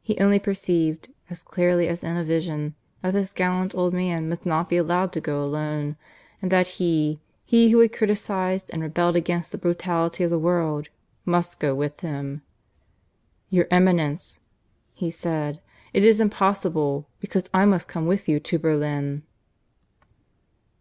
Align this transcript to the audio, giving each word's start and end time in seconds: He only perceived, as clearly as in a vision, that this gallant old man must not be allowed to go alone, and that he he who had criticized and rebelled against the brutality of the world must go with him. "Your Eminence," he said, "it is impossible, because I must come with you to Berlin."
He 0.00 0.16
only 0.20 0.38
perceived, 0.38 1.12
as 1.28 1.42
clearly 1.42 1.88
as 1.88 2.04
in 2.04 2.16
a 2.16 2.22
vision, 2.22 2.76
that 3.02 3.14
this 3.14 3.32
gallant 3.32 3.74
old 3.74 3.94
man 3.94 4.28
must 4.28 4.46
not 4.46 4.68
be 4.68 4.76
allowed 4.76 5.12
to 5.14 5.20
go 5.20 5.42
alone, 5.42 5.96
and 6.40 6.52
that 6.52 6.68
he 6.78 7.18
he 7.44 7.70
who 7.70 7.80
had 7.80 7.92
criticized 7.92 8.70
and 8.72 8.80
rebelled 8.80 9.16
against 9.16 9.50
the 9.50 9.58
brutality 9.58 10.22
of 10.22 10.30
the 10.30 10.38
world 10.38 10.88
must 11.24 11.58
go 11.58 11.74
with 11.74 11.98
him. 11.98 12.42
"Your 13.50 13.66
Eminence," 13.72 14.38
he 14.94 15.10
said, 15.10 15.60
"it 15.92 16.04
is 16.04 16.20
impossible, 16.20 17.08
because 17.18 17.50
I 17.52 17.64
must 17.64 17.88
come 17.88 18.06
with 18.06 18.28
you 18.28 18.38
to 18.38 18.60
Berlin." 18.60 19.24